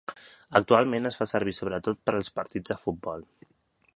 Actualment 0.59 1.09
es 1.09 1.19
fa 1.19 1.27
servir 1.33 1.53
sobretot 1.57 2.01
per 2.09 2.15
als 2.21 2.33
partits 2.39 2.75
de 2.75 2.81
futbol. 2.87 3.29